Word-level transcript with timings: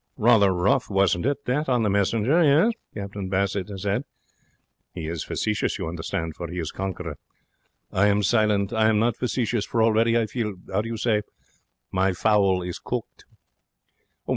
'Rather 0.17 0.51
rough, 0.51 0.89
wasn't 0.89 1.27
it, 1.27 1.45
that, 1.45 1.69
on 1.69 1.83
the 1.83 1.87
messenger, 1.91 2.41
yes,' 2.43 2.73
Captain 2.91 3.29
Bassett 3.29 3.69
has 3.69 3.83
said. 3.83 4.03
He 4.95 5.05
is 5.07 5.23
facetious, 5.23 5.77
you 5.77 5.87
understand, 5.87 6.35
for 6.35 6.47
he 6.47 6.57
is 6.57 6.71
conqueror. 6.71 7.19
I 7.91 8.07
am 8.07 8.23
silent. 8.23 8.73
I 8.73 8.89
am 8.89 8.97
not 8.97 9.15
facetious. 9.15 9.63
For 9.63 9.83
already 9.83 10.17
I 10.17 10.25
feel 10.25 10.55
how 10.73 10.81
do 10.81 10.89
you 10.89 10.97
say? 10.97 11.21
my 11.91 12.13
fowl 12.13 12.63
is 12.63 12.79
cooked. 12.79 13.25